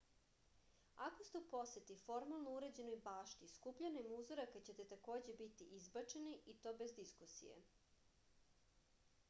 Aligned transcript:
ako 1.07 1.25
ste 1.25 1.39
u 1.41 1.43
poseti 1.49 1.97
formalno 2.05 2.53
uređenoj 2.59 2.97
bašti 3.07 3.49
skupljanjem 3.57 4.09
uzoraka 4.15 4.61
ćete 4.69 4.85
takođe 4.93 5.35
biti 5.43 5.67
izbačeni 5.81 6.33
i 6.55 6.55
to 6.65 6.73
bez 6.81 6.95
diskusije 7.03 7.61